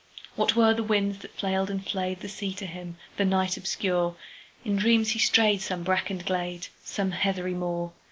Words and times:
What 0.35 0.55
were 0.55 0.73
the 0.73 0.81
winds 0.81 1.19
that 1.19 1.37
flailed 1.37 1.69
and 1.69 1.85
flayedThe 1.85 2.27
sea 2.27 2.55
to 2.55 2.65
him, 2.65 2.97
the 3.17 3.23
night 3.23 3.55
obscure? 3.55 4.15
In 4.65 4.75
dreams 4.75 5.11
he 5.11 5.19
strayed 5.19 5.61
some 5.61 5.83
brackened 5.83 6.25
glade, 6.25 6.69
Some 6.83 7.11
heathery 7.11 7.53
moor. 7.53 7.93